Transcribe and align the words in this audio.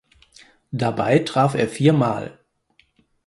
Dabei 0.71 1.19
traf 1.19 1.53
er 1.53 1.67
viermal. 1.69 2.39